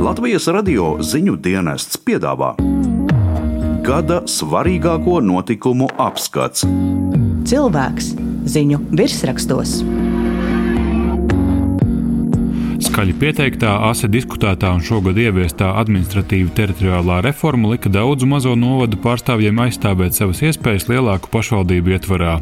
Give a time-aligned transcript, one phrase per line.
[0.00, 2.54] Latvijas radio ziņu dienests piedāvā
[3.84, 6.64] gada svarīgāko notikumu apskats.
[7.50, 8.08] Cilvēks
[8.48, 9.74] ziņu virsrakstos
[12.90, 19.60] Skaļi pieteiktā, asi diskutētā un šogad ieviestā administratīva teritoriālā reforma lika daudzu mazo novadu pārstāvjiem
[19.62, 22.32] aizstāvēt savas iespējas lielāku pašvaldību ietvarā.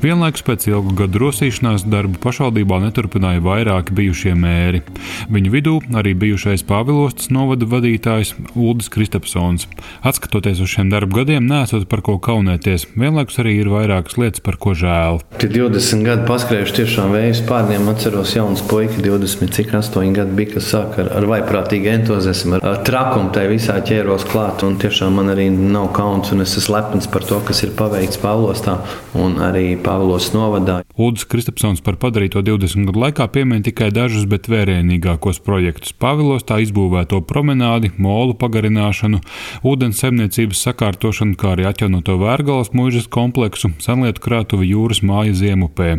[0.00, 4.80] Vienlaikus pēc ilgu gadu rosīšanās darbu pašvaldībā neturpināja vairāki bijušie mēri.
[5.28, 9.68] Viņu vidū arī bijušais Pāvilostas novada vadītājs Uldis Kristapsons.
[10.00, 14.56] Atskatoties uz šiem darbu gadiem, nesot par ko kaunēties, vienlaikus arī ir vairākas lietas, par
[14.56, 15.20] ko žēl.
[15.36, 20.54] Tie 20 gadi paskrējuši tiešām vējas pārniem, atceros jaunas puikas, 20 cik astoņi gadi bija,
[20.56, 24.64] kas sāk ar, ar vaiprātīgu entuziasmu, ar, ar trakumu tai visā ķēros klāt.
[24.66, 28.20] Un tiešām man arī nav kauns, un es esmu lepns par to, kas ir paveikts
[28.22, 28.78] Pāvilostā
[29.18, 30.80] un arī Pāvilos novadā.
[30.96, 35.94] Ulris Kristapsons par padarīto 20 gadu laikā piemin tikai dažus, bet vērienīgākos projektus.
[35.96, 39.22] Pāvilostā izbūvēto promenādi, molu pagarināšanu,
[39.66, 45.96] ūdens saimniecības sakārtošanu, kā arī atjaunoto vērgalas mūžas kompleksu, senlietu krātuvi jūras māja Ziemupē.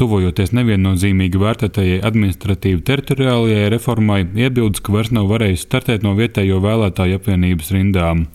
[0.00, 6.60] Tuvojoties neviennozīmīgi vērtētajai administratīvi teritoriju, teritoriālajai reformai iebildes, ka vairs nav varējis startēt no vietējo
[6.64, 8.26] vēlētāju apvienības rindām,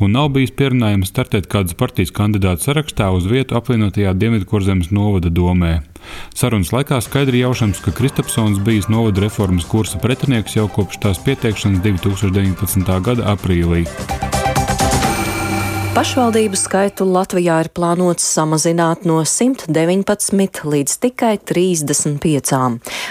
[0.00, 5.80] un nav bijis pierunājums startēt kādas partijas kandidātu sarakstā uz vietu apvienotajā Dienvidkurzemes novada domē.
[6.34, 11.84] Sarunas laikā skaidri jaušams, ka Kristapsons bijis novada reformas kursa pretinieks jau kopš tās pieteikšanas
[11.84, 13.00] 2019.
[13.04, 13.86] gada aprīlī.
[15.92, 22.52] Pašvaldību skaitu Latvijā ir plānots samazināt no 119 līdz tikai 35.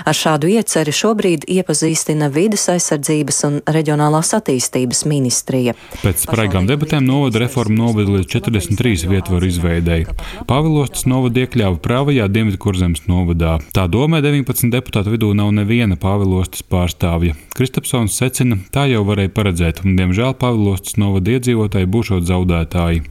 [0.09, 5.75] Ar šādu ieceri šobrīd iepazīstina vides aizsardzības un reģionālās attīstības ministrija.
[6.01, 10.09] Pēc spraigām debatēm novada reforma noveda līdz 43 vietvaru izveidēji.
[10.49, 13.59] Pavilostas novada iekļāva Prāvajā Dienvidkurzemes novadā.
[13.77, 17.37] Tā domē 19 deputātu vidū nav neviena Pavilostas pārstāvja.
[17.53, 23.03] Kristapsons secina, tā jau varēja paredzēt, un diemžēl Pavilostas novada iedzīvotāji būšot zaudēti skolotāji.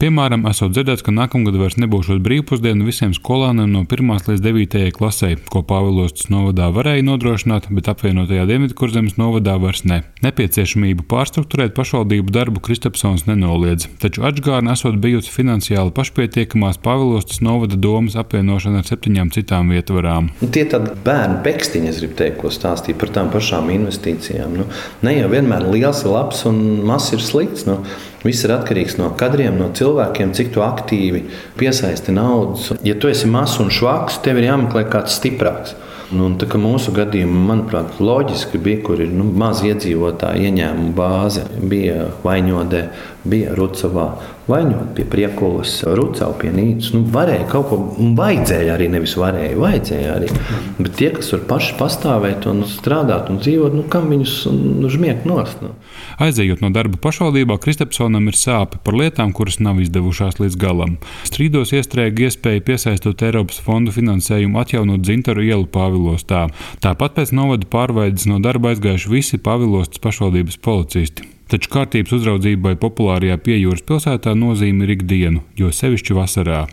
[0.00, 5.36] Piemēram, esot dzirdēts, ka nākamgad vairs nebūs brīvpusdienu visiem skolāniem no 1 līdz 9 klasē,
[5.50, 10.02] ko Pāvilostas novadā varēja nodrošināt, bet apvienotajā Dienvidkurzemes novadā vairs ne.
[10.22, 18.16] Nepieciešamību pārstruktūrēt pašvaldību darbu Kristapsons nenoliedz, taču atgādna esot bijusi finansiāli pašpietiekamās Pāvilostas novada domas
[18.20, 20.30] apvienošana ar septiņām citām vietvarām.
[20.42, 24.60] Nu, tie tādi bērnu pekstiņi, es gribu teikt, ko stāstīja par tām pašām investīcijām.
[24.60, 24.68] Nu,
[25.06, 27.66] ne jau vienmēr liels ir labs un mazs ir slikts.
[27.68, 27.80] Nu,
[28.26, 31.22] Viss ir atkarīgs no kadriem, no cilvēkiem, cik tu aktīvi
[31.60, 32.72] piesaisti naudas.
[32.86, 35.76] Ja tu esi mazs un švaks, tev ir jāmeklē kāds stiprāks.
[36.14, 36.28] Nu,
[36.62, 41.42] mūsu gadījumā, manuprāt, loģiski bija, kur ir nu, maz iedzīvotāju ieņēmuma bāze.
[41.66, 42.82] Bija Vaņodē,
[43.26, 44.06] bija Rucavā,
[44.46, 46.92] vainot pie priekulas, rucau pie nīcas.
[46.94, 50.30] Nu, varēja kaut ko, un vajadzēja arī, nevis varēja, vajadzēja arī.
[50.78, 55.26] Bet tie, kas var paši pastāvēt un strādāt un dzīvot, nu, kam viņus nu, žmiegt
[55.26, 55.58] nost?
[55.64, 55.74] Nu.
[56.22, 60.96] Aizejot no darba pašvaldībā, Kristapsonam ir sāpe par lietām, kuras nav izdevušās līdz galam.
[61.26, 66.46] Strīdos iestrēga iespēja piesaistot Eiropas fondu finansējumu atjaunot dzintaru ielu Pāvilostā.
[66.84, 71.24] Tāpat pēc novada pārveides no darba aizgājuši visi Pāvilostas pašvaldības policisti.
[71.48, 76.66] Taču kārtības uzraudzībai populārajā piejūras pilsētā nozīme ir ikdienu, jo sevišķi vasarā.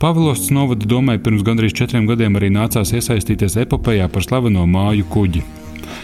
[0.00, 5.59] Pāvilostas novada domai pirms gandrīz četriem gadiem arī nācās iesaistīties epopējā par slaveno māju kuģi.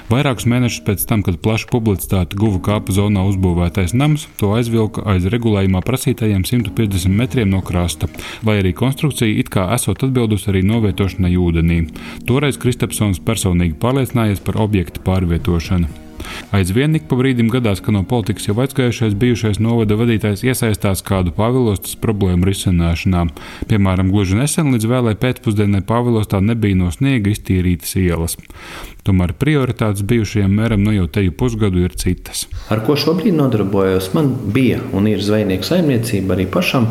[0.07, 5.27] Vairākus mēnešus pēc tam, kad plaša publicitāte guva kāpu zonā uzbūvētais nams, to aizvilka aiz
[5.35, 8.07] regulējumā prasītajiem 150 metriem no krasta,
[8.47, 11.83] lai arī konstrukcija it kā esot atbildusi arī novietošanai ūdenī.
[12.31, 16.06] Toreiz Kristapsons personīgi pārliecinājies par objektu pārvietošanu.
[16.57, 21.35] Aizvien ik pa brīdim gadās, ka no politikas jau aizgājušais bijušais novada vadītājs iesaistās kādu
[21.37, 23.27] pavilostas problēmu risināšanā.
[23.71, 28.39] Piemēram, gluži nesen līdz vēlai pēcpusdienai pavilostā nebija no sniega iztīrītas ielas.
[29.07, 32.47] Tomēr prioritātes bijušajam mēram nu jau teju pusgadu ir citas.
[32.75, 34.11] Ar ko šobrīd nodarbojos?
[34.17, 36.91] Man bija un ir zvejnieku saimniecība arī pašam.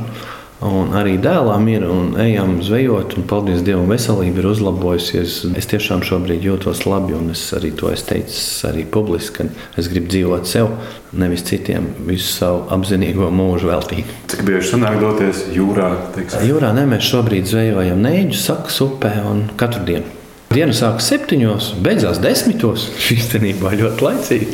[0.66, 5.38] Un arī dēlām ir, un ejam zvejot, un paldies Dievam, veselība ir uzlabojusies.
[5.59, 9.90] Es tiešām šobrīd jūtos labi, un es arī to esmu teicis arī publiski, ka es
[9.91, 10.72] gribu dzīvot sev,
[11.14, 14.12] nevis citiem, visu savu apzinīgo mūžu veltīt.
[14.32, 15.91] Cik bieži sanāk doties jūrā?
[16.17, 16.46] Teiksim?
[16.50, 20.22] Jūrā ne, mēs šobrīd zvejojam neģu, sakas upē un katru dienu.
[20.56, 22.88] Diena sākas septiņos, beidzās desmitos.
[23.18, 24.50] Īstenībā ļoti laicīgi.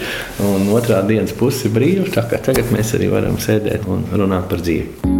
[0.50, 2.10] Un otrā dienas puse ir brīva.
[2.18, 5.11] Tagad mēs arī varam sēdēt un runāt par dzīvi.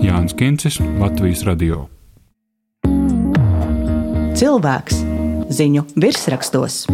[0.00, 1.84] Jānis Kincis, Latvijas Radio.
[4.40, 5.02] Cilvēks
[5.52, 6.86] ziņu virsrakstos.